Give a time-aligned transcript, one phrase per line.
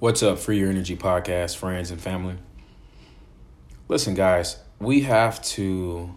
[0.00, 2.36] What's up, Free Your Energy podcast, friends and family?
[3.86, 6.12] Listen, guys, we have to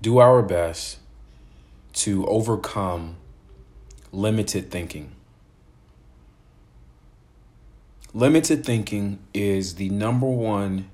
[0.00, 0.98] do our best
[1.92, 3.16] to overcome
[4.12, 5.12] limited thinking.
[8.14, 10.88] Limited thinking is the number one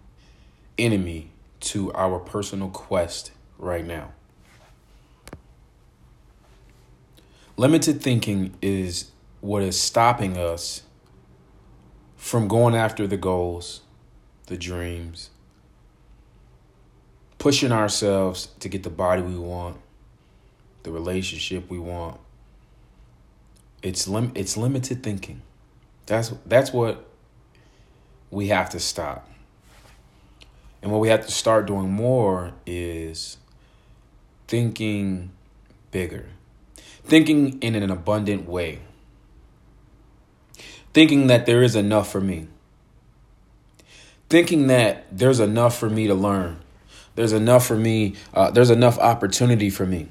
[0.77, 1.30] enemy
[1.61, 4.11] to our personal quest right now.
[7.57, 10.82] Limited thinking is what is stopping us
[12.17, 13.83] from going after the goals,
[14.47, 15.30] the dreams,
[17.38, 19.77] pushing ourselves to get the body we want,
[20.83, 22.19] the relationship we want.
[23.83, 25.43] It's lim- it's limited thinking.
[26.07, 27.07] That's that's what
[28.30, 29.29] we have to stop.
[30.83, 33.38] And what we have to start doing more is
[34.46, 35.30] thinking
[35.91, 36.27] bigger.
[37.05, 38.80] Thinking in an abundant way
[40.96, 42.48] thinking that there is enough for me,
[44.30, 46.57] thinking that there's enough for me to learn,
[47.16, 50.09] there's enough for me, uh, there's enough opportunity for me.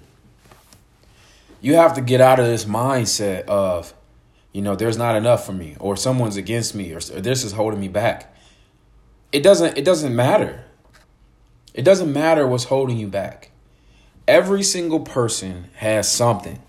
[1.60, 3.96] You have to get out of this mindset of,
[4.52, 7.54] you know, there's not enough for me, or someone's against me, or, or this is
[7.54, 8.32] holding me back.
[9.32, 9.76] It doesn't.
[9.80, 10.66] It doesn't matter.
[11.74, 13.50] It doesn't matter what's holding you back.
[14.28, 16.62] Every single person has something.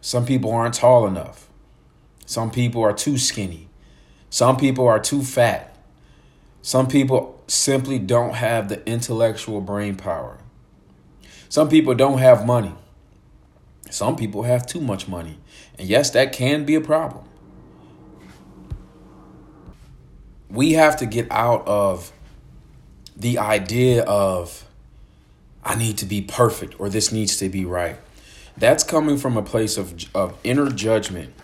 [0.00, 1.43] Some people aren't tall enough.
[2.26, 3.68] Some people are too skinny.
[4.30, 5.76] Some people are too fat.
[6.62, 10.38] Some people simply don't have the intellectual brain power.
[11.48, 12.74] Some people don't have money.
[13.90, 15.38] Some people have too much money.
[15.78, 17.24] And yes, that can be a problem.
[20.48, 22.12] We have to get out of
[23.16, 24.64] the idea of,
[25.64, 27.98] I need to be perfect or this needs to be right.
[28.56, 31.34] That's coming from a place of, of inner judgment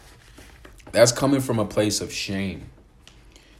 [0.92, 2.70] that's coming from a place of shame.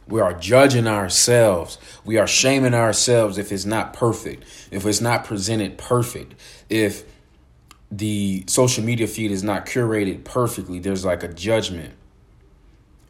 [0.07, 1.77] We are judging ourselves.
[2.03, 6.35] We are shaming ourselves if it's not perfect, if it's not presented perfect,
[6.69, 7.05] if
[7.91, 10.79] the social media feed is not curated perfectly.
[10.79, 11.93] There's like a judgment.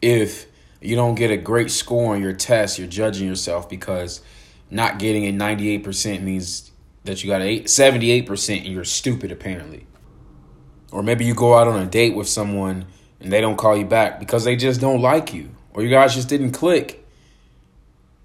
[0.01, 0.47] If
[0.81, 4.21] you don't get a great score on your test, you're judging yourself because
[4.69, 6.71] not getting a 98% means
[7.03, 9.85] that you got a 78% and you're stupid, apparently.
[10.91, 12.85] Or maybe you go out on a date with someone
[13.21, 16.15] and they don't call you back because they just don't like you or you guys
[16.15, 17.05] just didn't click.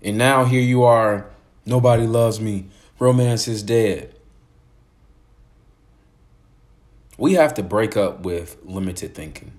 [0.03, 1.27] And now here you are,
[1.65, 2.67] nobody loves me,
[2.99, 4.15] romance is dead.
[7.19, 9.53] We have to break up with limited thinking.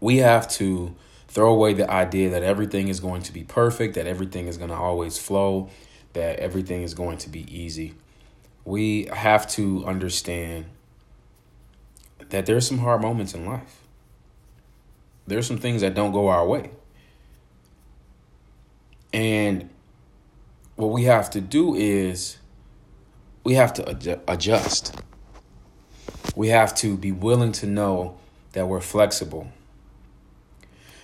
[0.00, 0.94] We have to
[1.28, 4.70] throw away the idea that everything is going to be perfect, that everything is going
[4.70, 5.70] to always flow,
[6.12, 7.94] that everything is going to be easy.
[8.64, 10.66] We have to understand
[12.30, 13.80] that there's some hard moments in life.
[15.26, 16.70] There's some things that don't go our way.
[19.12, 19.70] And
[20.76, 22.38] what we have to do is
[23.44, 24.94] we have to adjust.
[26.34, 28.18] We have to be willing to know
[28.52, 29.52] that we're flexible.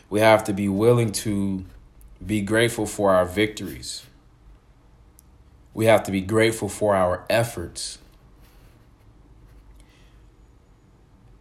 [0.09, 1.65] We have to be willing to
[2.25, 4.05] be grateful for our victories.
[5.73, 7.99] We have to be grateful for our efforts.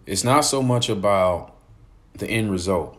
[0.09, 1.53] It's not so much about
[2.15, 2.97] the end result.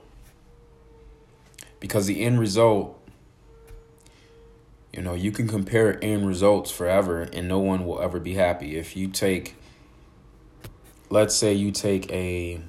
[1.81, 2.97] Because the end result,
[4.93, 8.77] you know, you can compare end results forever and no one will ever be happy.
[8.77, 9.57] If you take,
[11.09, 12.61] let's say you take a,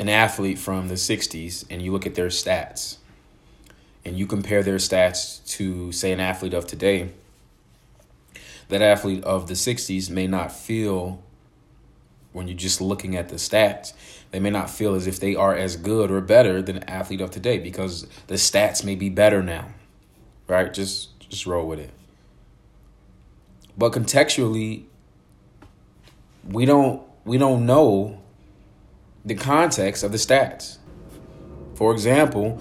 [0.00, 2.96] an athlete from the 60s and you look at their stats
[4.04, 7.10] and you compare their stats to, say, an athlete of today,
[8.68, 11.22] that athlete of the 60s may not feel
[12.32, 13.92] when you're just looking at the stats,
[14.30, 17.20] they may not feel as if they are as good or better than an athlete
[17.20, 19.68] of today because the stats may be better now.
[20.46, 20.72] Right?
[20.72, 21.90] Just just roll with it.
[23.76, 24.84] But contextually,
[26.48, 28.20] we don't we don't know
[29.24, 30.78] the context of the stats.
[31.74, 32.60] For example,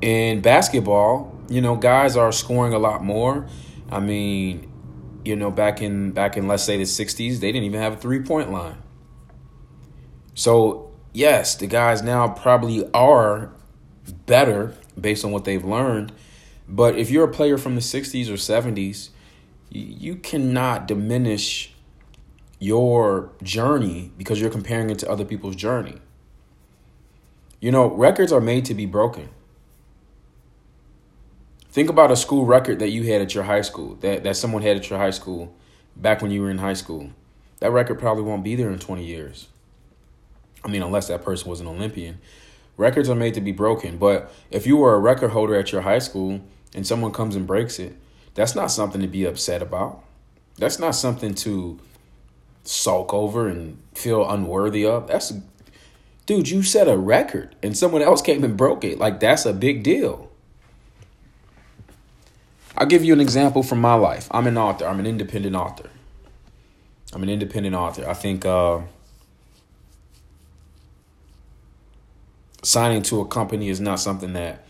[0.00, 3.46] in basketball, you know, guys are scoring a lot more.
[3.90, 4.70] I mean,
[5.24, 7.96] you know, back in back in let's say the 60s, they didn't even have a
[7.96, 8.81] three-point line.
[10.34, 13.52] So, yes, the guys now probably are
[14.26, 16.12] better based on what they've learned.
[16.68, 19.10] But if you're a player from the 60s or 70s,
[19.70, 21.74] you cannot diminish
[22.58, 25.98] your journey because you're comparing it to other people's journey.
[27.60, 29.28] You know, records are made to be broken.
[31.70, 34.62] Think about a school record that you had at your high school, that, that someone
[34.62, 35.54] had at your high school
[35.96, 37.10] back when you were in high school.
[37.60, 39.48] That record probably won't be there in 20 years.
[40.64, 42.20] I mean, unless that person was an Olympian.
[42.76, 43.98] Records are made to be broken.
[43.98, 46.40] But if you were a record holder at your high school
[46.74, 47.96] and someone comes and breaks it,
[48.34, 50.02] that's not something to be upset about.
[50.56, 51.78] That's not something to
[52.64, 55.08] sulk over and feel unworthy of.
[55.08, 55.32] That's
[56.26, 58.98] dude, you set a record and someone else came and broke it.
[58.98, 60.30] Like that's a big deal.
[62.76, 64.28] I'll give you an example from my life.
[64.30, 64.86] I'm an author.
[64.86, 65.90] I'm an independent author.
[67.12, 68.08] I'm an independent author.
[68.08, 68.80] I think uh,
[72.62, 74.64] signing to a company is not something that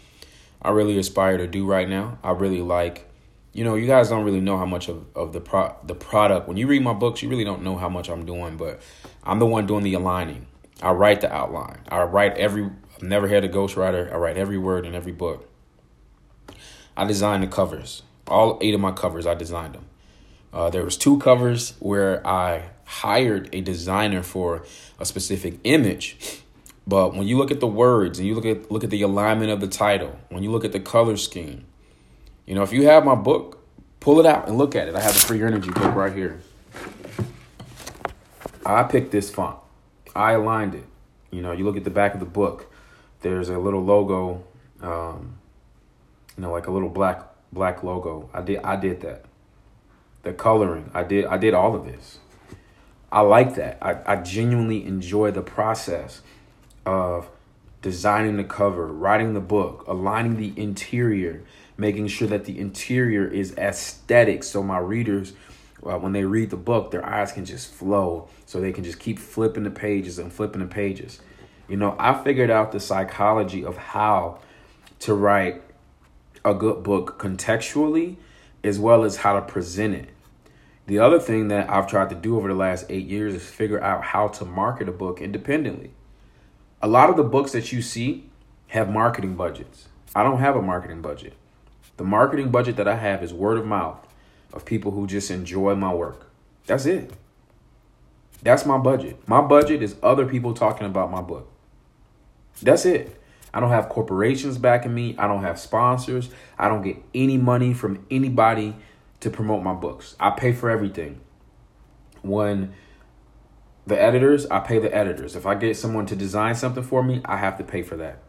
[0.60, 2.18] I really aspire to do right now.
[2.22, 3.08] I really like,
[3.52, 6.48] you know, you guys don't really know how much of, of the pro the product.
[6.48, 8.80] When you read my books, you really don't know how much I'm doing, but
[9.24, 10.46] I'm the one doing the aligning.
[10.80, 11.80] I write the outline.
[11.88, 14.12] I write every I've never had a ghostwriter.
[14.12, 15.48] I write every word in every book.
[16.96, 18.02] I designed the covers.
[18.28, 19.86] All eight of my covers, I designed them.
[20.52, 24.64] Uh, there was two covers where I hired a designer for
[25.00, 26.41] a specific image.
[26.86, 29.50] But when you look at the words and you look at look at the alignment
[29.50, 31.64] of the title, when you look at the color scheme,
[32.46, 33.64] you know, if you have my book,
[34.00, 34.96] pull it out and look at it.
[34.96, 36.40] I have a Free Energy book right here.
[38.66, 39.58] I picked this font.
[40.14, 40.84] I aligned it.
[41.30, 42.72] You know, you look at the back of the book.
[43.20, 44.44] There's a little logo,
[44.80, 45.38] um,
[46.36, 48.28] you know, like a little black black logo.
[48.34, 49.24] I did I did that.
[50.24, 52.18] The coloring, I did I did all of this.
[53.12, 53.78] I like that.
[53.82, 56.22] I, I genuinely enjoy the process
[56.86, 57.28] of
[57.80, 61.42] designing the cover, writing the book, aligning the interior,
[61.76, 65.32] making sure that the interior is aesthetic so my readers
[65.84, 69.00] uh, when they read the book, their eyes can just flow so they can just
[69.00, 71.20] keep flipping the pages and flipping the pages.
[71.68, 74.38] You know, I figured out the psychology of how
[75.00, 75.62] to write
[76.44, 78.16] a good book contextually
[78.62, 80.08] as well as how to present it.
[80.86, 83.82] The other thing that I've tried to do over the last eight years is figure
[83.82, 85.92] out how to market a book independently.
[86.82, 88.28] A lot of the books that you see
[88.66, 89.86] have marketing budgets.
[90.16, 91.34] I don't have a marketing budget.
[91.96, 94.04] The marketing budget that I have is word of mouth
[94.52, 96.28] of people who just enjoy my work.
[96.66, 97.12] That's it.
[98.42, 99.16] That's my budget.
[99.28, 101.48] My budget is other people talking about my book.
[102.60, 103.16] That's it.
[103.54, 105.14] I don't have corporations backing me.
[105.18, 106.30] I don't have sponsors.
[106.58, 108.74] I don't get any money from anybody
[109.20, 110.16] to promote my books.
[110.18, 111.20] I pay for everything.
[112.22, 112.72] When
[113.86, 115.34] the editors, I pay the editors.
[115.36, 118.22] If I get someone to design something for me, I have to pay for that.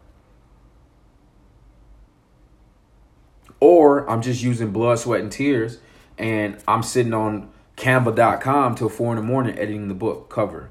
[3.60, 5.80] Or I'm just using blood, sweat, and tears
[6.18, 10.70] and I'm sitting on canva.com till four in the morning editing the book cover.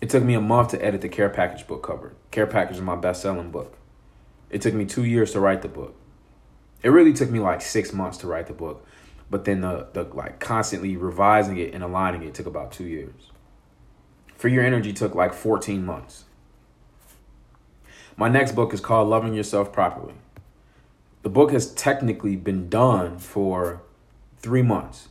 [0.00, 2.14] It took me a month to edit the care package book cover.
[2.30, 3.76] Care package is my best selling book.
[4.50, 5.94] It took me two years to write the book.
[6.82, 8.86] It really took me like six months to write the book,
[9.30, 13.30] but then the the like constantly revising it and aligning it took about two years.
[14.34, 16.24] Free Your Energy took like 14 months.
[18.16, 20.14] My next book is called Loving Yourself Properly
[21.22, 23.82] the book has technically been done for
[24.38, 25.08] three months,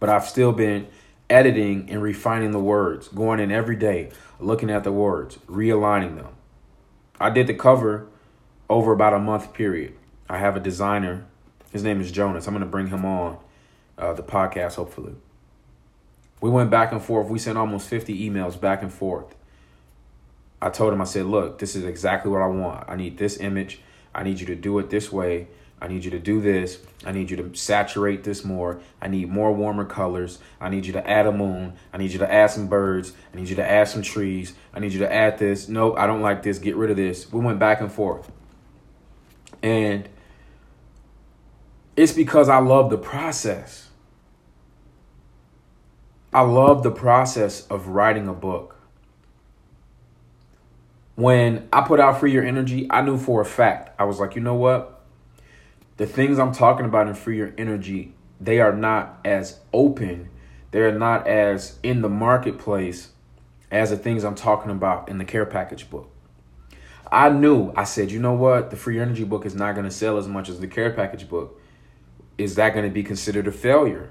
[0.00, 0.88] but I've still been
[1.30, 4.10] editing and refining the words, going in every day,
[4.40, 6.34] looking at the words, realigning them.
[7.18, 8.08] I did the cover
[8.68, 9.94] over about a month period.
[10.28, 11.24] I have a designer.
[11.72, 12.46] His name is Jonas.
[12.46, 13.38] I'm going to bring him on
[13.98, 15.14] uh, the podcast, hopefully.
[16.40, 17.28] We went back and forth.
[17.28, 19.34] We sent almost 50 emails back and forth.
[20.60, 22.88] I told him, I said, look, this is exactly what I want.
[22.88, 23.80] I need this image.
[24.14, 25.48] I need you to do it this way.
[25.80, 26.78] I need you to do this.
[27.04, 28.80] I need you to saturate this more.
[29.00, 30.38] I need more warmer colors.
[30.58, 31.74] I need you to add a moon.
[31.92, 33.12] I need you to add some birds.
[33.32, 34.54] I need you to add some trees.
[34.72, 35.68] I need you to add this.
[35.68, 36.58] Nope, I don't like this.
[36.58, 37.30] Get rid of this.
[37.30, 38.30] We went back and forth.
[39.62, 40.08] And
[41.94, 43.85] it's because I love the process.
[46.36, 48.76] I love the process of writing a book
[51.16, 54.36] when I put out Free Your Energy, I knew for a fact, I was like,
[54.36, 55.00] you know what?
[55.96, 60.28] The things I'm talking about in Free Your Energy, they are not as open,
[60.70, 63.12] they're not as in the marketplace
[63.70, 66.10] as the things I'm talking about in the care package book.
[67.10, 68.70] I knew, I said, you know what?
[68.70, 71.30] The Free Energy book is not going to sell as much as the care package
[71.30, 71.58] book.
[72.36, 74.10] Is that going to be considered a failure?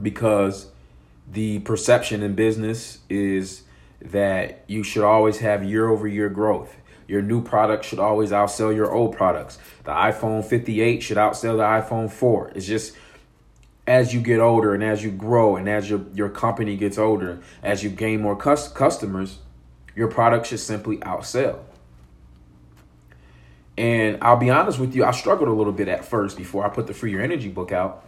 [0.00, 0.70] Because
[1.30, 3.62] the perception in business is
[4.02, 6.76] that you should always have year over year growth.
[7.06, 9.58] Your new product should always outsell your old products.
[9.84, 12.52] The iPhone 58 should outsell the iPhone 4.
[12.54, 12.96] It's just
[13.86, 17.40] as you get older and as you grow and as your, your company gets older,
[17.62, 19.38] as you gain more cus- customers,
[19.96, 21.58] your product should simply outsell.
[23.76, 26.68] And I'll be honest with you, I struggled a little bit at first before I
[26.68, 28.04] put the Free Your Energy book out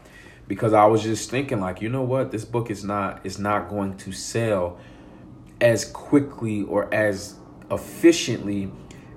[0.49, 3.69] because I was just thinking like, you know what, this book is not is not
[3.69, 4.79] going to sell
[5.61, 7.37] as quickly or as
[7.71, 8.71] efficiently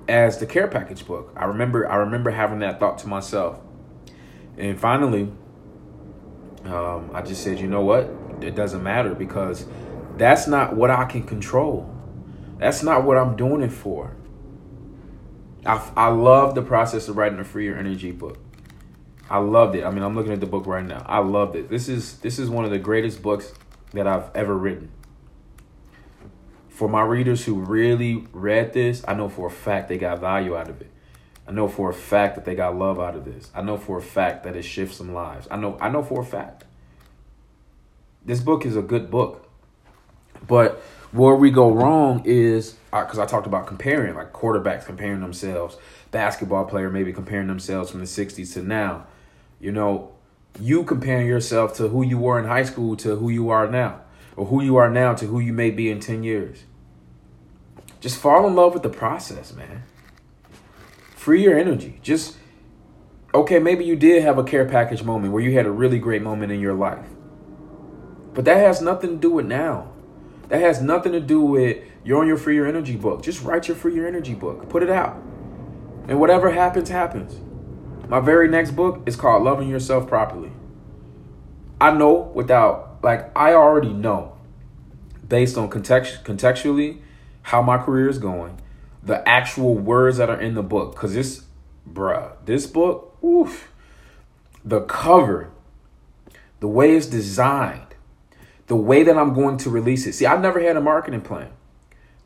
[0.08, 1.34] as the care package book.
[1.36, 3.60] I remember I remember having that thought to myself.
[4.58, 5.32] And finally,
[6.64, 8.10] um, I just said, you know what?
[8.42, 9.66] It doesn't matter because
[10.18, 11.92] that's not what I can control.
[12.58, 14.16] That's not what I'm doing it for.
[15.66, 18.38] I, I love the process of writing a Free Your Energy book.
[19.30, 19.84] I loved it.
[19.84, 21.04] I mean, I'm looking at the book right now.
[21.08, 21.70] I loved it.
[21.70, 23.54] This is this is one of the greatest books
[23.94, 24.92] that I've ever written.
[26.70, 30.56] For my readers who really read this, I know for a fact they got value
[30.56, 30.92] out of it.
[31.48, 33.50] I know for a fact that they got love out of this.
[33.56, 35.48] I know for a fact that it shifts some lives.
[35.50, 36.66] I know I know for a fact.
[38.24, 39.48] This book is a good book.
[40.48, 40.82] But
[41.16, 45.78] where we go wrong is because uh, I talked about comparing, like quarterbacks comparing themselves,
[46.12, 49.08] basketball player maybe comparing themselves from the 60s to now.
[49.60, 50.12] You know,
[50.60, 54.02] you comparing yourself to who you were in high school to who you are now,
[54.36, 56.66] or who you are now to who you may be in 10 years.
[58.02, 59.84] Just fall in love with the process, man.
[61.16, 62.00] Free your energy.
[62.04, 62.36] Just,
[63.34, 66.22] okay, maybe you did have a care package moment where you had a really great
[66.22, 67.08] moment in your life.
[68.34, 69.95] But that has nothing to do with now.
[70.50, 73.24] That has nothing to do with you're on your free your energy book.
[73.24, 74.70] Just write your free your energy book.
[74.70, 75.16] Put it out.
[76.08, 77.40] And whatever happens, happens.
[78.08, 80.52] My very next book is called Loving Yourself Properly.
[81.82, 84.38] I know without, like, I already know
[85.28, 87.00] based on context, contextually
[87.44, 88.62] how my career is going,
[89.02, 90.94] the actual words that are in the book.
[90.94, 91.44] Because this,
[91.92, 93.72] bruh, this book, oof,
[94.64, 95.52] the cover,
[96.60, 97.95] the way it's designed,
[98.68, 100.14] the way that I'm going to release it.
[100.14, 101.50] See, I've never had a marketing plan,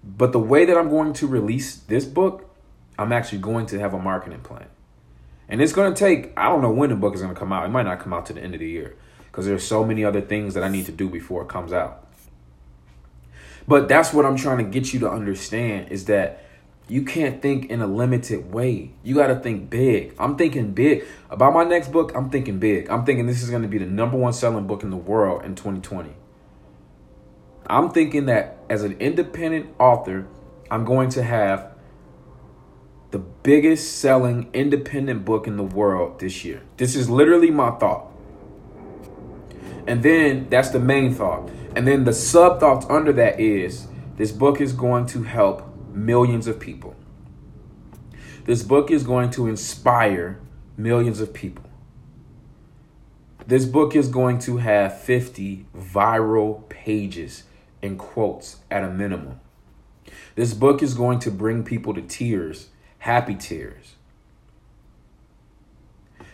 [0.03, 2.50] but the way that I'm going to release this book,
[2.98, 4.67] I'm actually going to have a marketing plan.
[5.48, 7.51] And it's going to take, I don't know when the book is going to come
[7.51, 7.65] out.
[7.65, 8.96] It might not come out to the end of the year
[9.31, 12.08] because there's so many other things that I need to do before it comes out.
[13.67, 16.43] But that's what I'm trying to get you to understand is that
[16.88, 18.91] you can't think in a limited way.
[19.03, 20.15] You got to think big.
[20.17, 21.05] I'm thinking big.
[21.29, 22.89] About my next book, I'm thinking big.
[22.89, 25.46] I'm thinking this is going to be the number one selling book in the world
[25.46, 26.15] in 2020.
[27.69, 30.27] I'm thinking that as an independent author,
[30.71, 31.71] I'm going to have
[33.11, 36.63] the biggest selling independent book in the world this year.
[36.77, 38.11] This is literally my thought.
[39.88, 41.49] And then that's the main thought.
[41.75, 46.47] And then the sub thoughts under that is this book is going to help millions
[46.47, 46.95] of people.
[48.45, 50.39] This book is going to inspire
[50.75, 51.65] millions of people.
[53.45, 57.43] This book is going to have 50 viral pages
[57.81, 59.39] and quotes at a minimum.
[60.36, 62.69] This book is going to bring people to tears,
[63.00, 63.95] happy tears.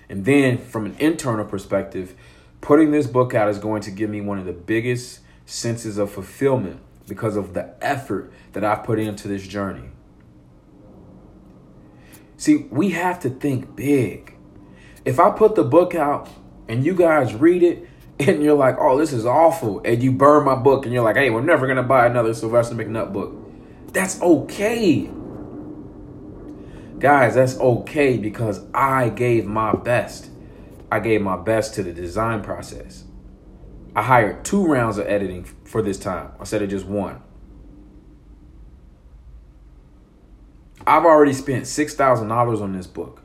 [0.07, 2.15] And then, from an internal perspective,
[2.61, 6.11] putting this book out is going to give me one of the biggest senses of
[6.11, 9.89] fulfillment because of the effort that I've put into this journey.
[12.37, 14.35] See, we have to think big.
[15.05, 16.29] If I put the book out
[16.67, 17.87] and you guys read it
[18.19, 21.17] and you're like, oh, this is awful, and you burn my book, and you're like,
[21.17, 23.33] hey, we're never gonna buy another Sylvester McNutt book.
[23.93, 25.09] That's okay.
[26.99, 30.29] Guys, that's okay because I gave my best.
[30.91, 33.03] I gave my best to the design process.
[33.95, 37.21] I hired two rounds of editing for this time instead of just one.
[40.87, 43.21] I've already spent $6,000 on this book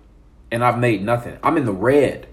[0.51, 1.39] and I've made nothing.
[1.43, 2.29] I'm in the red.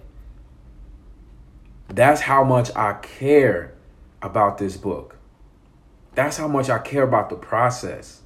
[1.97, 3.73] That's how much I care
[4.21, 5.17] about this book.
[6.13, 8.21] That's how much I care about the process.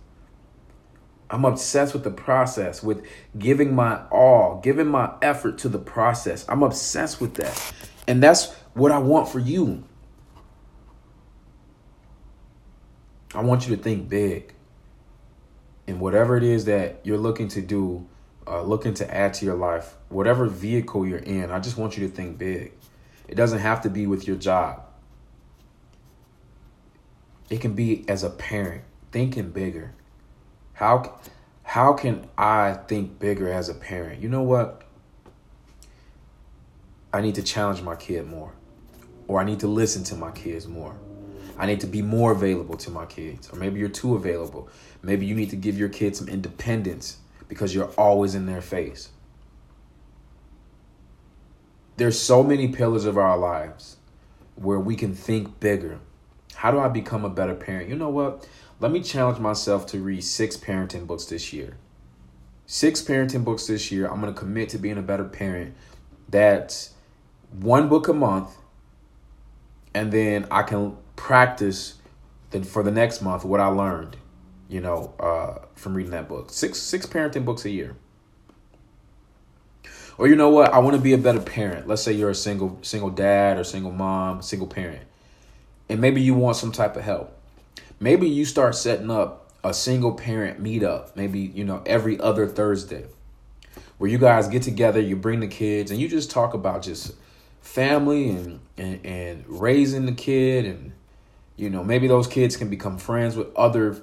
[1.30, 3.08] I'm obsessed with the process, with
[3.40, 6.46] giving my all, giving my effort to the process.
[6.50, 7.74] I'm obsessed with that.
[8.10, 9.86] And that's what I want for you.
[13.34, 14.54] I want you to think big.
[15.88, 18.06] And whatever it is that you're looking to do,
[18.46, 22.06] uh, looking to add to your life, whatever vehicle you're in, I just want you
[22.06, 22.74] to think big.
[23.31, 24.83] It doesn't have to be with your job.
[27.50, 28.83] It can be as a parent,
[29.13, 29.93] thinking bigger.
[30.73, 31.17] How
[31.63, 34.21] how can I think bigger as a parent?
[34.21, 34.83] You know what?
[37.13, 38.51] I need to challenge my kid more.
[39.29, 40.97] Or I need to listen to my kids more.
[41.57, 43.50] I need to be more available to my kids.
[43.50, 44.67] Or maybe you're too available.
[45.01, 49.09] Maybe you need to give your kids some independence because you're always in their face.
[52.01, 53.98] There's so many pillars of our lives
[54.55, 56.00] where we can think bigger.
[56.55, 57.89] How do I become a better parent?
[57.89, 58.48] You know what?
[58.79, 61.77] Let me challenge myself to read six parenting books this year.
[62.65, 64.08] Six parenting books this year.
[64.08, 65.75] I'm going to commit to being a better parent.
[66.27, 66.96] That's
[67.51, 68.50] one book a month.
[69.93, 72.00] And then I can practice
[72.50, 74.17] then for the next month what I learned,
[74.67, 76.50] you know, uh, from reading that book.
[76.50, 77.96] Six six parenting books a year.
[80.22, 80.72] Or you know what?
[80.72, 81.88] I want to be a better parent.
[81.88, 85.01] Let's say you're a single single dad or single mom, single parent.
[85.90, 87.36] And maybe you want some type of help.
[88.00, 93.06] Maybe you start setting up a single parent meetup, maybe, you know, every other Thursday.
[93.98, 97.16] Where you guys get together, you bring the kids and you just talk about just
[97.62, 100.92] family and and, and raising the kid and
[101.56, 104.00] you know, maybe those kids can become friends with other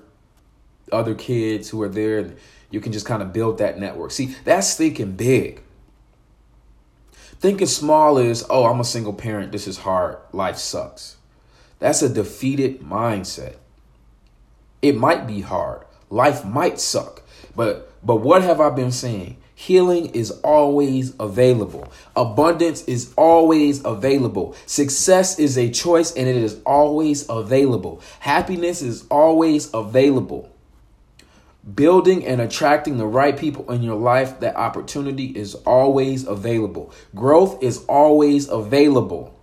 [0.91, 2.37] other kids who are there and
[2.73, 4.11] you can just kind of build that network.
[4.11, 5.63] See, that's thinking big.
[7.40, 9.52] Thinking small is, oh, I'm a single parent.
[9.52, 10.18] This is hard.
[10.33, 11.16] Life sucks.
[11.78, 13.54] That's a defeated mindset.
[14.83, 15.85] It might be hard.
[16.11, 17.23] Life might suck.
[17.54, 19.37] But but what have I been saying?
[19.54, 21.92] Healing is always available.
[22.14, 24.54] Abundance is always available.
[24.66, 28.00] Success is a choice and it is always available.
[28.21, 30.49] Happiness is always available.
[31.75, 36.93] Building and attracting the right people in your life, that opportunity is always available.
[37.15, 39.38] Growth is always available.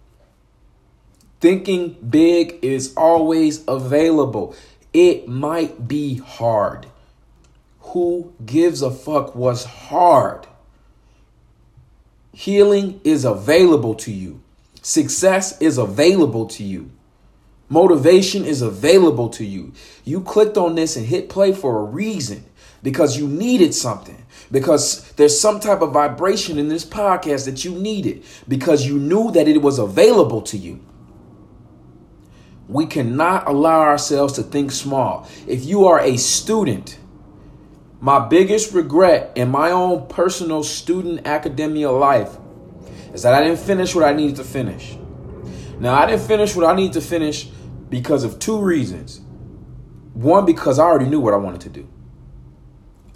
[1.39, 4.55] Thinking big is always available.
[4.93, 6.87] It might be hard.
[7.79, 10.47] Who gives a fuck was hard.
[12.33, 14.41] Healing is available to you.
[14.81, 16.91] Success is available to you.
[17.67, 19.73] Motivation is available to you.
[20.03, 22.45] You clicked on this and hit play for a reason
[22.83, 24.23] because you needed something.
[24.51, 29.31] Because there's some type of vibration in this podcast that you needed because you knew
[29.31, 30.79] that it was available to you.
[32.67, 35.27] We cannot allow ourselves to think small.
[35.47, 36.99] If you are a student,
[37.99, 42.37] my biggest regret in my own personal student academia life
[43.13, 44.97] is that I didn't finish what I needed to finish.
[45.79, 47.49] Now, I didn't finish what I needed to finish
[47.89, 49.21] because of two reasons.
[50.13, 51.87] One, because I already knew what I wanted to do.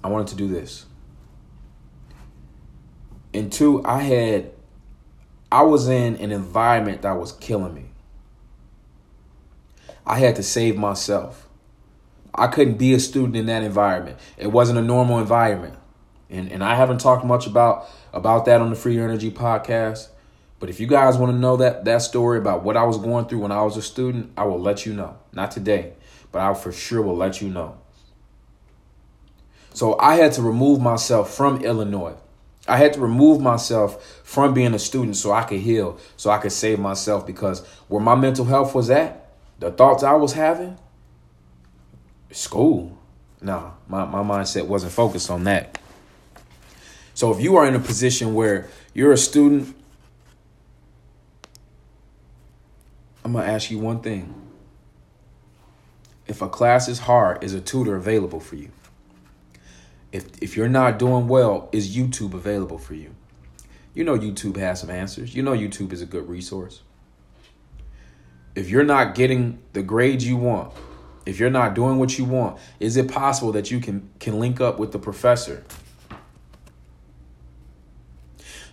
[0.03, 0.86] I wanted to do this.
[3.34, 4.51] And two, I had,
[5.51, 7.91] I was in an environment that was killing me.
[10.05, 11.47] I had to save myself.
[12.34, 14.17] I couldn't be a student in that environment.
[14.38, 15.75] It wasn't a normal environment.
[16.29, 20.10] And and I haven't talked much about about that on the Free Energy podcast.
[20.60, 23.26] But if you guys want to know that that story about what I was going
[23.26, 25.17] through when I was a student, I will let you know.
[25.32, 25.93] Not today,
[26.32, 27.78] but I for sure will let you know.
[29.74, 32.15] So I had to remove myself from Illinois.
[32.67, 36.38] I had to remove myself from being a student so I could heal, so I
[36.38, 40.78] could save myself because where my mental health was at, the thoughts I was having,
[42.32, 42.98] school.
[43.41, 45.80] Nah, my, my mindset wasn't focused on that.
[47.13, 49.76] So if you are in a position where you're a student,
[53.30, 54.34] I'm going to ask you one thing.
[56.26, 58.72] If a class is hard, is a tutor available for you?
[60.12, 63.13] If if you're not doing well, is YouTube available for you?
[63.94, 65.36] You know YouTube has some answers.
[65.36, 66.82] You know YouTube is a good resource.
[68.56, 70.74] If you're not getting the grades you want,
[71.28, 74.60] if you're not doing what you want, is it possible that you can can link
[74.60, 75.63] up with the professor?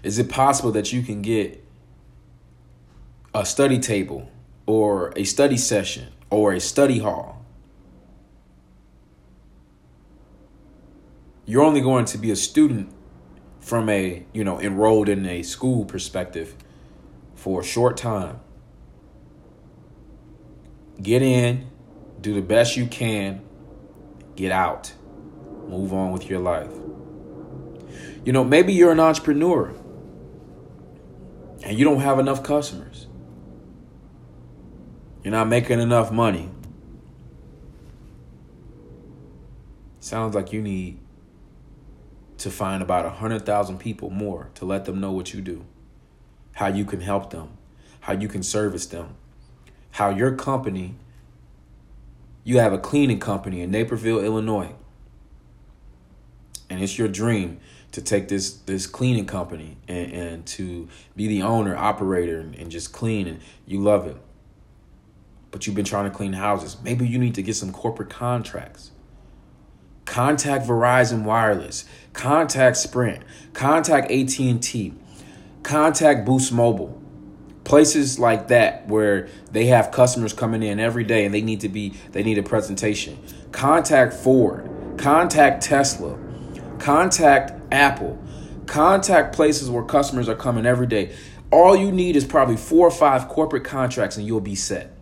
[0.03, 1.63] Is it possible that you can get
[3.35, 4.31] a study table
[4.67, 7.45] or a study session or a study hall?
[11.45, 12.93] You're only going to be a student
[13.61, 16.57] from a, you know, enrolled in a school perspective
[17.35, 18.41] for a short time.
[21.01, 21.69] Get in,
[22.21, 23.43] do the best you can,
[24.35, 24.93] get out,
[25.69, 26.71] move on with your life.
[28.25, 29.73] You know, maybe you're an entrepreneur
[31.63, 33.06] and you don't have enough customers.
[35.27, 36.49] You're not making enough money.
[39.99, 41.01] Sounds like you need
[42.39, 45.65] to find about 100,000 people more to let them know what you do,
[46.53, 47.59] how you can help them,
[48.03, 49.17] how you can service them,
[49.91, 50.95] how your company
[52.45, 54.75] you have a cleaning company in Naperville, Illinois.
[56.71, 57.59] And it's your dream
[57.91, 60.87] to take this this cleaning company and, and to
[61.17, 64.19] be the owner, operator, and, and just clean and you love it.
[65.57, 66.77] But you've been trying to clean houses.
[66.85, 68.91] Maybe you need to get some corporate contracts.
[70.05, 73.23] Contact Verizon Wireless, contact Sprint,
[73.55, 74.93] contact AT&T,
[75.63, 77.01] contact Boost Mobile.
[77.65, 81.71] Places like that where they have customers coming in every day and they need to
[81.71, 83.19] be they need a presentation.
[83.51, 84.69] Contact ford.
[84.99, 86.19] Contact tesla.
[86.79, 88.23] Contact apple.
[88.67, 91.17] Contact places where customers are coming every day.
[91.51, 94.96] All you need is probably four or five corporate contracts and you'll be set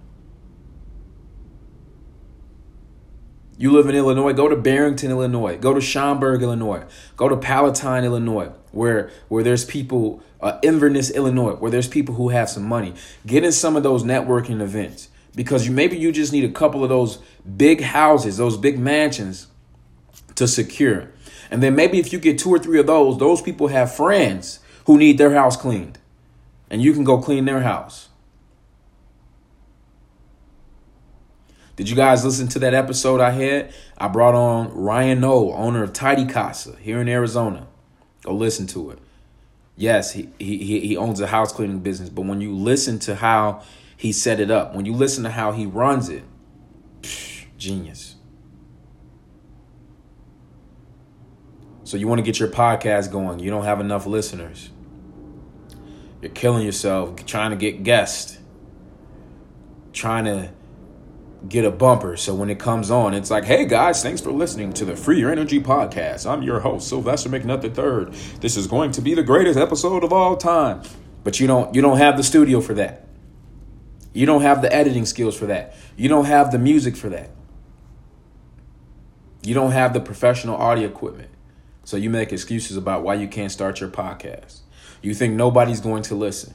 [3.57, 5.57] You live in Illinois, go to Barrington, Illinois.
[5.57, 6.85] Go to Schaumburg, Illinois.
[7.17, 12.31] Go to Palatine, Illinois, where where there's people, uh, Inverness, Illinois, where there's people who
[12.31, 12.95] have some money.
[13.27, 16.83] Get in some of those networking events because you maybe you just need a couple
[16.83, 17.19] of those
[17.57, 19.47] big houses, those big mansions
[20.35, 21.11] to secure.
[21.51, 24.59] And then maybe if you get two or three of those, those people have friends
[24.87, 25.99] who need their house cleaned.
[26.71, 28.09] And you can go clean their house.
[31.77, 33.75] Did you guys listen to that episode I had?
[33.99, 37.67] I brought on Ryan Knoll, owner of Tidy Casa here in Arizona.
[38.23, 39.01] Go listen to it.
[39.77, 43.63] Yes, he, he, he owns a house cleaning business, but when you listen to how
[43.97, 46.23] he set it up, when you listen to how he runs it,
[47.59, 48.15] genius.
[51.83, 54.71] So you want to get your podcast going, you don't have enough listeners.
[56.23, 58.39] You're killing yourself trying to get guests,
[59.93, 60.51] trying to
[61.49, 62.17] get a bumper.
[62.17, 65.19] So when it comes on, it's like, hey guys, thanks for listening to the Free
[65.19, 66.31] Your Energy Podcast.
[66.31, 68.39] I'm your host, Sylvester McNutt III.
[68.41, 70.83] This is going to be the greatest episode of all time.
[71.23, 73.07] But you don't you don't have the studio for that.
[74.13, 75.75] You don't have the editing skills for that.
[75.97, 77.31] You don't have the music for that.
[79.43, 81.31] You don't have the professional audio equipment.
[81.85, 84.61] So you make excuses about why you can't start your podcast.
[85.03, 86.55] You think nobody's going to listen.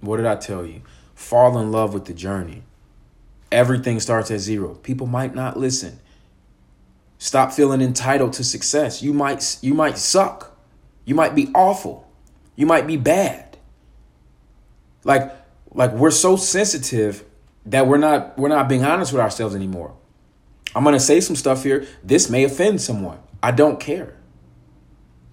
[0.00, 0.82] What did I tell you?
[1.24, 2.62] Fall in love with the journey.
[3.50, 4.74] Everything starts at zero.
[4.74, 5.98] People might not listen.
[7.18, 9.02] Stop feeling entitled to success.
[9.02, 10.56] You might you might suck.
[11.04, 12.08] You might be awful.
[12.56, 13.56] You might be bad.
[15.04, 15.32] Like
[15.72, 17.24] like we're so sensitive
[17.66, 19.94] that we're not we're not being honest with ourselves anymore.
[20.74, 21.86] I'm going to say some stuff here.
[22.02, 23.20] This may offend someone.
[23.42, 24.16] I don't care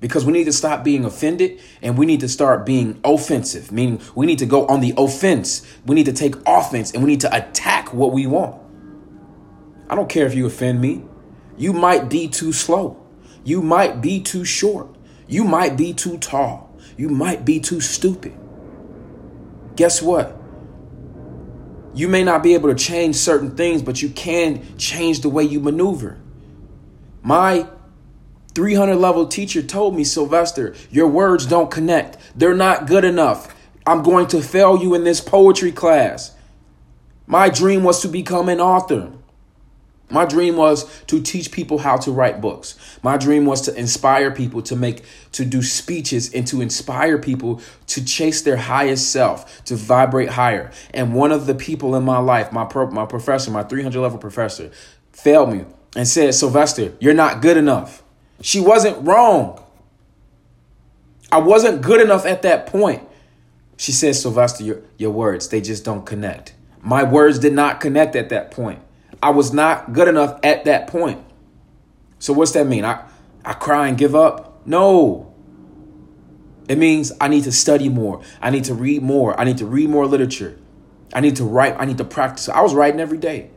[0.01, 4.01] because we need to stop being offended and we need to start being offensive, meaning
[4.15, 5.65] we need to go on the offense.
[5.85, 8.59] We need to take offense and we need to attack what we want.
[9.89, 11.03] I don't care if you offend me.
[11.55, 12.97] You might be too slow.
[13.43, 14.87] You might be too short.
[15.27, 16.75] You might be too tall.
[16.97, 18.33] You might be too stupid.
[19.75, 20.37] Guess what?
[21.93, 25.43] You may not be able to change certain things, but you can change the way
[25.43, 26.19] you maneuver.
[27.21, 27.67] My
[28.53, 32.17] 300 level teacher told me, Sylvester, your words don't connect.
[32.35, 33.53] They're not good enough.
[33.85, 36.35] I'm going to fail you in this poetry class.
[37.25, 39.11] My dream was to become an author.
[40.11, 42.75] My dream was to teach people how to write books.
[43.01, 47.61] My dream was to inspire people to make, to do speeches and to inspire people
[47.87, 50.71] to chase their highest self, to vibrate higher.
[50.93, 54.17] And one of the people in my life, my, pro, my professor, my 300 level
[54.17, 54.71] professor,
[55.13, 55.63] failed me
[55.95, 58.03] and said, Sylvester, you're not good enough.
[58.41, 59.63] She wasn't wrong.
[61.31, 63.07] I wasn't good enough at that point.
[63.77, 66.53] She says, Sylvester, your, your words, they just don't connect.
[66.81, 68.79] My words did not connect at that point.
[69.23, 71.23] I was not good enough at that point.
[72.19, 72.85] So what's that mean?
[72.85, 73.03] I,
[73.45, 74.65] I cry and give up?
[74.65, 75.33] No.
[76.67, 78.21] It means I need to study more.
[78.41, 79.39] I need to read more.
[79.39, 80.57] I need to read more literature.
[81.13, 81.75] I need to write.
[81.77, 82.49] I need to practice.
[82.49, 83.49] I was writing every day.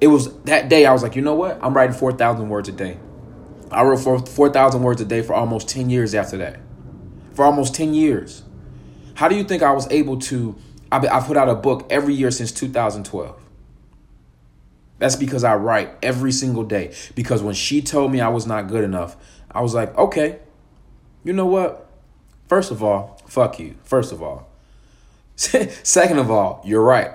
[0.00, 1.58] It was that day I was like, you know what?
[1.62, 2.98] I'm writing 4,000 words a day.
[3.72, 6.60] I wrote 4,000 words a day for almost 10 years after that.
[7.34, 8.42] For almost 10 years.
[9.14, 10.56] How do you think I was able to?
[10.90, 13.40] I put out a book every year since 2012.
[14.98, 16.94] That's because I write every single day.
[17.14, 19.16] Because when she told me I was not good enough,
[19.50, 20.38] I was like, okay,
[21.24, 21.88] you know what?
[22.48, 23.76] First of all, fuck you.
[23.82, 24.48] First of all.
[25.36, 27.10] Second of all, you're right.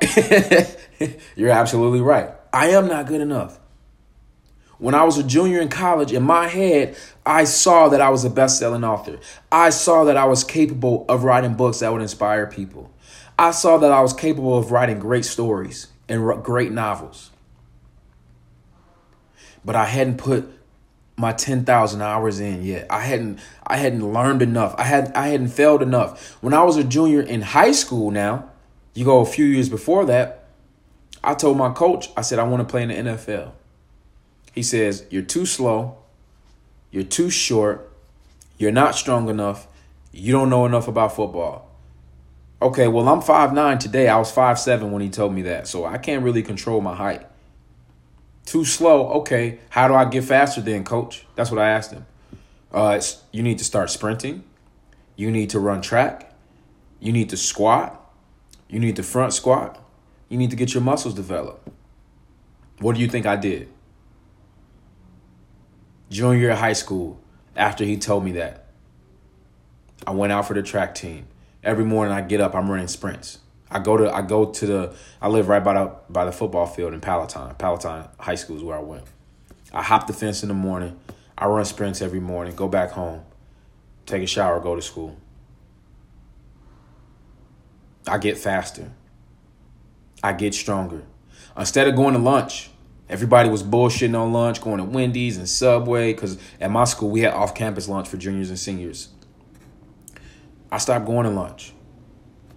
[1.35, 2.31] you're absolutely right.
[2.51, 3.56] I am not good enough.
[4.79, 8.23] When I was a junior in college, in my head, I saw that I was
[8.23, 9.19] a best selling author.
[9.51, 12.91] I saw that I was capable of writing books that would inspire people.
[13.39, 17.31] I saw that I was capable of writing great stories and great novels.
[19.65, 20.47] But I hadn't put
[21.17, 22.85] my 10,000 hours in yet.
[22.89, 24.75] I hadn't I hadn't learned enough.
[24.77, 26.37] I had I hadn't failed enough.
[26.41, 28.49] When I was a junior in high school now,
[28.93, 30.45] you go a few years before that,
[31.23, 33.51] I told my coach, I said I want to play in the NFL.
[34.57, 35.99] He says, You're too slow.
[36.89, 37.93] You're too short.
[38.57, 39.67] You're not strong enough.
[40.11, 41.69] You don't know enough about football.
[42.59, 44.07] Okay, well, I'm five nine today.
[44.07, 45.67] I was five seven when he told me that.
[45.67, 47.23] So I can't really control my height.
[48.47, 49.09] Too slow.
[49.19, 51.27] Okay, how do I get faster then, coach?
[51.35, 52.07] That's what I asked him.
[52.71, 52.99] Uh,
[53.31, 54.43] you need to start sprinting.
[55.15, 56.33] You need to run track.
[56.99, 58.11] You need to squat.
[58.67, 59.79] You need to front squat.
[60.29, 61.69] You need to get your muscles developed.
[62.79, 63.69] What do you think I did?
[66.09, 67.19] Junior high school,
[67.55, 68.65] after he told me that,
[70.05, 71.27] I went out for the track team.
[71.63, 73.39] Every morning I get up, I'm running sprints.
[73.69, 76.65] I go to I go to the I live right by the by the football
[76.65, 77.55] field in Palatine.
[77.55, 79.03] Palatine High School is where I went.
[79.73, 80.97] I hop the fence in the morning.
[81.37, 82.55] I run sprints every morning.
[82.55, 83.23] Go back home,
[84.05, 85.17] take a shower, go to school.
[88.07, 88.91] I get faster.
[90.23, 91.03] I get stronger.
[91.57, 92.69] Instead of going to lunch,
[93.09, 97.21] everybody was bullshitting on lunch, going to Wendy's and Subway because at my school we
[97.21, 99.09] had off-campus lunch for juniors and seniors.
[100.71, 101.73] I stopped going to lunch.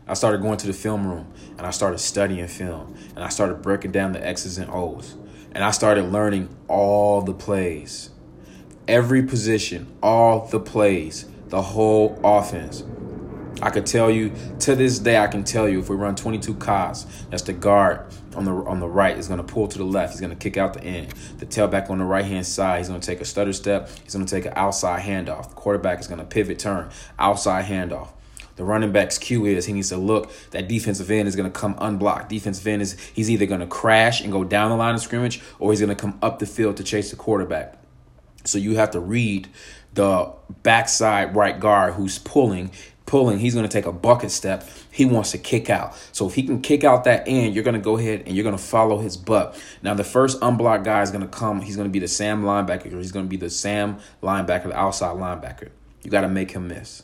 [0.09, 3.63] I started going to the film room and I started studying film and I started
[3.63, 5.15] breaking down the X's and O's
[5.53, 8.11] and I started learning all the plays,
[8.89, 12.83] every position, all the plays, the whole offense.
[13.63, 15.19] I could tell you to this day.
[15.19, 18.81] I can tell you if we run 22 Cas, that's the guard on the on
[18.81, 20.13] the right is going to pull to the left.
[20.13, 21.13] He's going to kick out the end.
[21.39, 23.91] The tailback on the right hand side, he's going to take a stutter step.
[24.03, 25.51] He's going to take an outside handoff.
[25.51, 28.09] The quarterback is going to pivot turn, outside handoff.
[28.57, 30.31] The running back's cue is he needs to look.
[30.51, 32.29] That defensive end is going to come unblocked.
[32.29, 35.41] Defensive end is he's either going to crash and go down the line of scrimmage
[35.59, 37.79] or he's going to come up the field to chase the quarterback.
[38.45, 39.49] So you have to read
[39.95, 42.71] the backside right guard who's pulling
[43.11, 44.65] pulling, he's going to take a bucket step.
[44.93, 45.97] He wants to kick out.
[46.13, 48.45] So if he can kick out that end, you're going to go ahead and you're
[48.45, 49.61] going to follow his butt.
[49.83, 51.61] Now, the first unblocked guy is going to come.
[51.61, 52.93] He's going to be the Sam linebacker.
[52.93, 55.71] He's going to be the Sam linebacker, the outside linebacker.
[56.05, 57.03] You got to make him miss.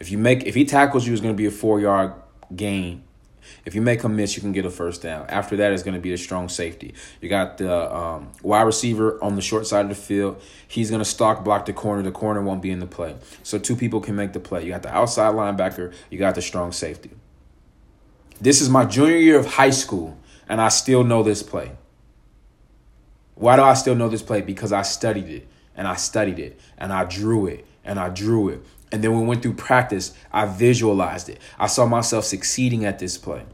[0.00, 2.12] If you make if he tackles you, it's going to be a four yard
[2.54, 3.04] gain.
[3.64, 5.26] If you make a miss, you can get a first down.
[5.28, 6.94] After that, it's going to be a strong safety.
[7.20, 10.40] You got the um, wide receiver on the short side of the field.
[10.66, 12.02] He's going to stalk block the corner.
[12.02, 13.16] The corner won't be in the play.
[13.42, 14.64] So two people can make the play.
[14.64, 15.92] You got the outside linebacker.
[16.10, 17.10] You got the strong safety.
[18.40, 20.16] This is my junior year of high school,
[20.48, 21.72] and I still know this play.
[23.34, 24.40] Why do I still know this play?
[24.40, 28.48] Because I studied it, and I studied it, and I drew it, and I drew
[28.48, 31.38] it, and then we went through practice, I visualized it.
[31.58, 33.44] I saw myself succeeding at this play.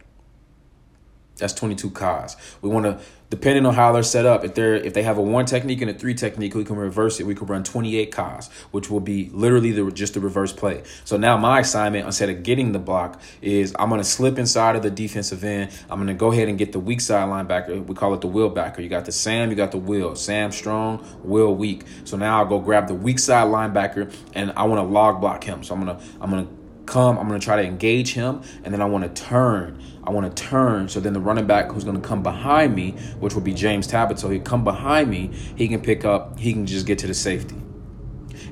[1.37, 2.37] That's 22 Cas.
[2.63, 5.23] We want to depending on how they're set up, if they're if they have a
[5.23, 7.27] one technique and a three technique, we can reverse it.
[7.27, 10.83] We could run 28 Cas, which will be literally the, just the reverse play.
[11.05, 14.77] So now my assignment, instead of getting the block, is I'm going to slip inside
[14.77, 15.71] of the defensive end.
[15.91, 17.85] I'm going to go ahead and get the weak side linebacker.
[17.85, 18.83] We call it the Will backer.
[18.83, 20.15] You got the Sam, you got the Will.
[20.15, 21.85] Sam strong, Will weak.
[22.05, 25.45] So now I'll go grab the weak side linebacker and I want to log block
[25.45, 25.63] him.
[25.65, 26.49] So I'm gonna I'm gonna
[26.87, 27.19] come.
[27.19, 29.83] I'm going to try to engage him, and then I want to turn.
[30.05, 30.89] I want to turn.
[30.89, 33.87] So then the running back who's going to come behind me, which will be James
[33.87, 35.29] Tabbitt, so he come behind me.
[35.57, 36.39] He can pick up.
[36.39, 37.57] He can just get to the safety.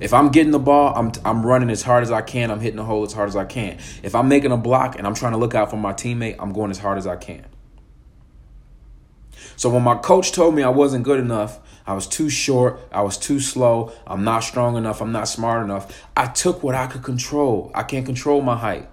[0.01, 2.51] If I'm getting the ball, I'm I'm running as hard as I can.
[2.51, 3.79] I'm hitting the hole as hard as I can.
[4.03, 6.53] If I'm making a block and I'm trying to look out for my teammate, I'm
[6.53, 7.47] going as hard as I can.
[9.57, 13.03] So when my coach told me I wasn't good enough, I was too short, I
[13.03, 16.87] was too slow, I'm not strong enough, I'm not smart enough, I took what I
[16.87, 17.70] could control.
[17.75, 18.88] I can't control my height.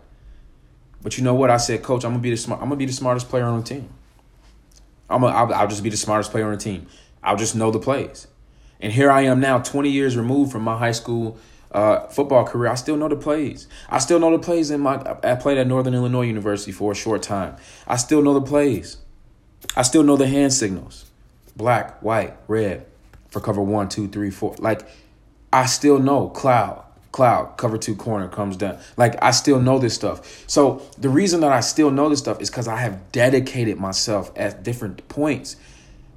[1.02, 1.50] But you know what?
[1.50, 2.62] I said, Coach, I'm gonna be the smart.
[2.62, 3.90] I'm gonna be the smartest player on the team.
[5.10, 6.88] I'm gonna, I'll, I'll just be the smartest player on the team.
[7.24, 8.28] I'll just know the plays.
[8.80, 11.38] And here I am now, 20 years removed from my high school
[11.72, 12.70] uh, football career.
[12.70, 13.68] I still know the plays.
[13.90, 15.02] I still know the plays in my.
[15.24, 17.56] I played at Northern Illinois University for a short time.
[17.88, 18.98] I still know the plays.
[19.76, 21.11] I still know the hand signals
[21.56, 22.86] black, white, red
[23.30, 24.56] for cover one, two, three, four.
[24.60, 24.88] Like,
[25.54, 28.80] I still know cloud, cloud, cover two, corner comes down.
[28.98, 30.44] Like, I still know this stuff.
[30.48, 34.32] So, the reason that I still know this stuff is because I have dedicated myself
[34.36, 35.56] at different points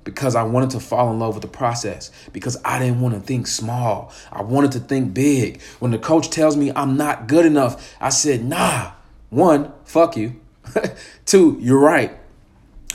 [0.05, 3.21] because I wanted to fall in love with the process because I didn't want to
[3.21, 4.13] think small.
[4.31, 5.63] I wanted to think big.
[5.81, 8.93] When the coach tells me I'm not good enough, I said, nah.
[9.31, 10.41] One, fuck you.
[11.27, 12.17] Two, you're right.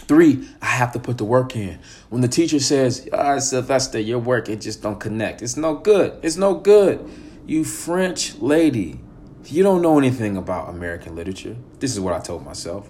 [0.10, 1.78] Three, I have to put the work in.
[2.10, 5.43] When the teacher says, oh, Sylvester, your work, it just don't connect.
[5.43, 6.17] It's no good.
[6.24, 7.08] It's no good.
[7.45, 9.02] You French lady,
[9.45, 11.58] you don't know anything about American literature.
[11.78, 12.89] This is what I told myself.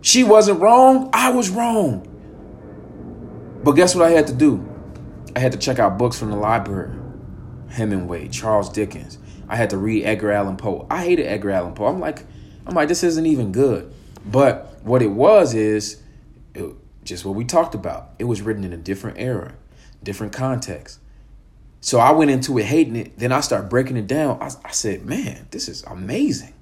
[0.00, 1.10] She wasn't wrong.
[1.12, 2.06] I was wrong.
[3.64, 4.64] But guess what I had to do?
[5.34, 6.96] I had to check out books from the library.
[7.70, 9.18] Hemingway, Charles Dickens.
[9.48, 10.86] I had to read Edgar Allan Poe.
[10.88, 11.86] I hated Edgar Allan Poe.
[11.86, 12.24] I'm like,
[12.64, 13.92] I'm like, this isn't even good.
[14.24, 16.02] But what it was is
[16.54, 18.10] it, just what we talked about.
[18.18, 19.54] It was written in a different era,
[20.02, 21.00] different context.
[21.80, 23.18] So I went into it hating it.
[23.18, 24.38] Then I started breaking it down.
[24.40, 26.54] I, I said, man, this is amazing.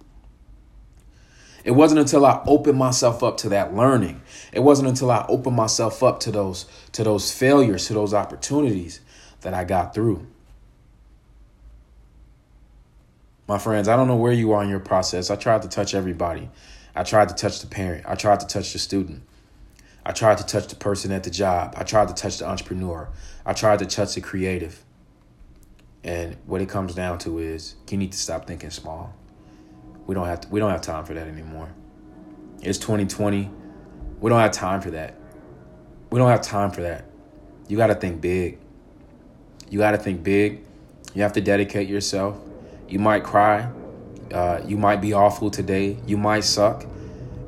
[1.64, 4.22] It wasn't until I opened myself up to that learning.
[4.52, 9.00] It wasn't until I opened myself up to those to those failures, to those opportunities
[9.40, 10.26] that I got through.
[13.48, 15.30] My friends, I don't know where you are in your process.
[15.30, 16.50] I tried to touch everybody.
[16.96, 18.04] I tried to touch the parent.
[18.08, 19.22] I tried to touch the student.
[20.04, 21.74] I tried to touch the person at the job.
[21.76, 23.08] I tried to touch the entrepreneur.
[23.44, 24.82] I tried to touch the creative.
[26.02, 29.14] And what it comes down to is you need to stop thinking small.
[30.06, 31.68] We don't have to, we don't have time for that anymore.
[32.62, 33.50] It's 2020.
[34.20, 35.16] We don't have time for that.
[36.10, 37.04] We don't have time for that.
[37.68, 38.58] You got to think big.
[39.68, 40.64] You got to think big.
[41.12, 42.38] You have to dedicate yourself.
[42.88, 43.68] You might cry.
[44.32, 45.98] Uh, you might be awful today.
[46.06, 46.84] You might suck.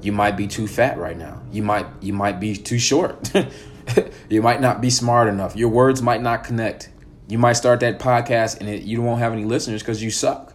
[0.00, 1.42] You might be too fat right now.
[1.50, 3.32] You might you might be too short.
[4.28, 5.56] you might not be smart enough.
[5.56, 6.90] Your words might not connect.
[7.28, 10.54] You might start that podcast and it, you won't have any listeners because you suck.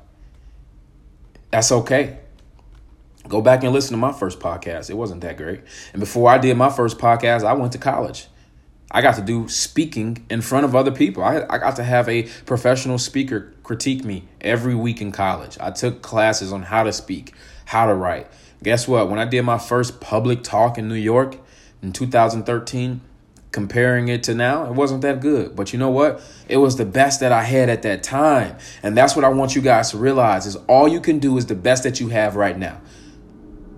[1.51, 2.19] That's okay.
[3.27, 4.89] Go back and listen to my first podcast.
[4.89, 5.61] It wasn't that great.
[5.93, 8.27] And before I did my first podcast, I went to college.
[8.93, 11.23] I got to do speaking in front of other people.
[11.23, 15.57] I, I got to have a professional speaker critique me every week in college.
[15.59, 17.33] I took classes on how to speak,
[17.65, 18.27] how to write.
[18.61, 19.09] Guess what?
[19.09, 21.37] When I did my first public talk in New York
[21.81, 23.01] in 2013,
[23.51, 25.55] comparing it to now, it wasn't that good.
[25.55, 26.21] But you know what?
[26.47, 28.57] It was the best that I had at that time.
[28.83, 31.47] And that's what I want you guys to realize is all you can do is
[31.47, 32.79] the best that you have right now.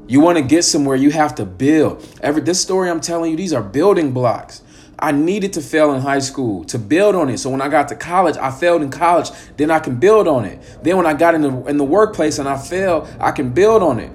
[0.07, 2.05] You want to get somewhere, you have to build.
[2.21, 4.61] Every this story I'm telling you, these are building blocks.
[5.05, 7.37] I needed to fail in high school to build on it.
[7.37, 10.45] So when I got to college, I failed in college, then I can build on
[10.45, 10.59] it.
[10.81, 13.83] Then when I got in the in the workplace and I failed, I can build
[13.83, 14.11] on it.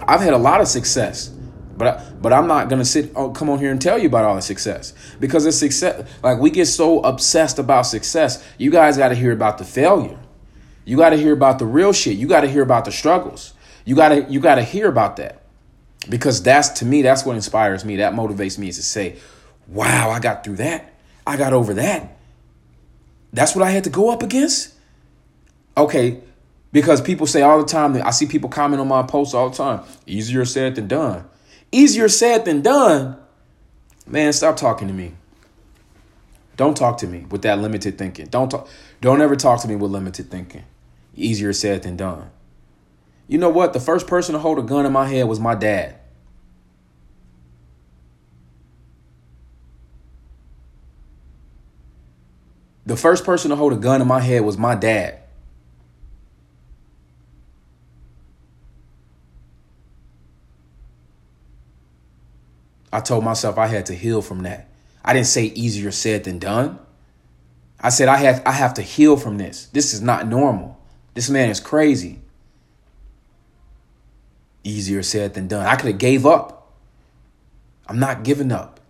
[0.00, 1.28] I've had a lot of success.
[1.76, 4.24] But I, but I'm not gonna sit oh, come on here and tell you about
[4.24, 6.08] all the success because it's success.
[6.22, 10.18] Like we get so obsessed about success, you guys got to hear about the failure.
[10.86, 12.16] You got to hear about the real shit.
[12.16, 13.52] You got to hear about the struggles.
[13.84, 15.42] You got to you got to hear about that
[16.08, 17.96] because that's to me that's what inspires me.
[17.96, 19.18] That motivates me is to say,
[19.68, 20.94] "Wow, I got through that.
[21.26, 22.16] I got over that.
[23.32, 24.74] That's what I had to go up against."
[25.76, 26.20] Okay,
[26.72, 29.50] because people say all the time that I see people comment on my posts all
[29.50, 29.82] the time.
[30.06, 31.24] Easier said than done.
[31.70, 33.16] Easier said than done.
[34.06, 35.12] Man, stop talking to me.
[36.56, 38.26] Don't talk to me with that limited thinking.
[38.26, 38.68] Don't talk
[39.00, 40.64] don't ever talk to me with limited thinking.
[41.14, 42.30] Easier said than done.
[43.28, 43.74] You know what?
[43.74, 45.97] The first person to hold a gun in my head was my dad.
[52.88, 55.18] The first person to hold a gun in my head was my dad.
[62.90, 64.70] I told myself I had to heal from that.
[65.04, 66.78] I didn't say easier said than done.
[67.78, 69.66] I said I have I have to heal from this.
[69.66, 70.80] This is not normal.
[71.12, 72.20] This man is crazy.
[74.64, 75.66] Easier said than done.
[75.66, 76.72] I could have gave up.
[77.86, 78.80] I'm not giving up.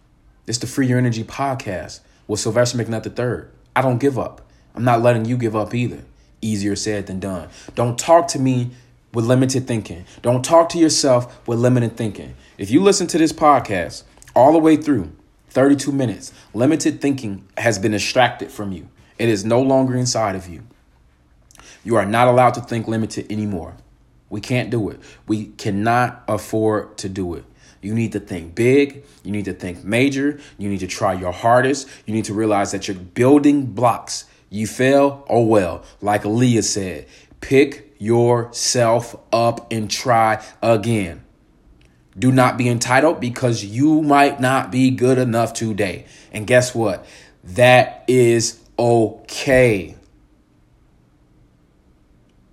[0.47, 3.58] It's the Free Your Energy podcast with Sylvester McNutt III.
[3.79, 4.41] I don't give up.
[4.75, 6.03] I'm not letting you give up either.
[6.43, 7.49] Easier said than done.
[7.77, 8.73] Don't talk to me
[9.15, 10.05] with limited thinking.
[10.21, 12.35] Don't talk to yourself with limited thinking.
[12.59, 14.03] If you listen to this podcast
[14.35, 15.13] all the way through
[15.51, 18.89] 32 minutes, limited thinking has been extracted from you.
[19.17, 20.65] It is no longer inside of you.
[21.85, 23.77] You are not allowed to think limited anymore.
[24.29, 24.99] We can't do it.
[25.29, 27.45] We cannot afford to do it.
[27.81, 29.05] You need to think big.
[29.23, 30.41] You need to think major.
[30.59, 31.89] You need to try your hardest.
[32.07, 34.25] You need to realize that you're building blocks.
[34.51, 35.85] You fail, oh well.
[36.01, 37.07] Like Aaliyah said,
[37.41, 41.25] pick yourself up and try again.
[42.19, 46.07] Do not be entitled because you might not be good enough today.
[46.33, 47.07] And guess what?
[47.45, 49.98] That is okay.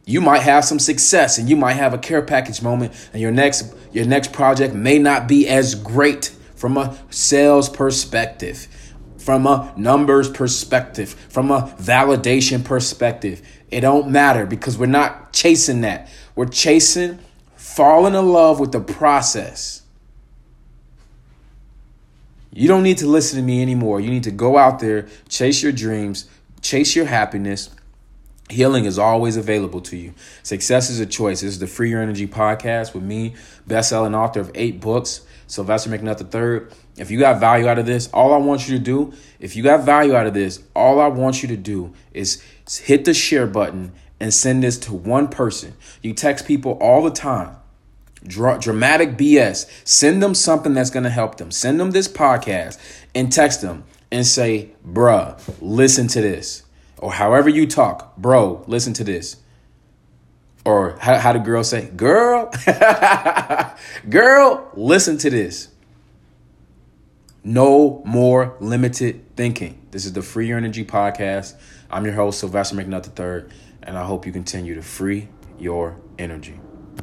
[0.05, 3.31] You might have some success and you might have a care package moment and your
[3.31, 8.67] next your next project may not be as great from a sales perspective,
[9.17, 13.41] from a numbers perspective, from a validation perspective.
[13.71, 16.09] It don't matter because we're not chasing that.
[16.35, 17.19] We're chasing
[17.55, 19.81] falling in love with the process.
[22.51, 23.99] You don't need to listen to me anymore.
[23.99, 26.29] You need to go out there, chase your dreams,
[26.61, 27.69] chase your happiness.
[28.49, 30.13] Healing is always available to you.
[30.43, 31.41] Success is a choice.
[31.41, 33.33] This is the Free Your Energy podcast with me,
[33.65, 36.67] best-selling author of eight books, Sylvester McNutt III.
[36.95, 39.63] If you got value out of this, all I want you to do, if you
[39.63, 43.47] got value out of this, all I want you to do is hit the share
[43.47, 45.73] button and send this to one person.
[46.03, 47.55] You text people all the time.
[48.23, 49.69] Dra- dramatic BS.
[49.87, 51.49] Send them something that's going to help them.
[51.49, 52.79] Send them this podcast
[53.15, 56.64] and text them and say, bruh, listen to this.
[57.05, 59.37] Or however you talk, bro, listen to this.
[60.65, 62.51] Or how, how do girls say, girl,
[64.09, 65.67] girl, listen to this.
[67.43, 69.85] No more limited thinking.
[69.91, 71.53] This is the Free Your Energy podcast.
[71.91, 73.53] I'm your host, Sylvester McNutt III
[73.83, 75.27] and I hope you continue to free
[75.59, 76.59] your energy.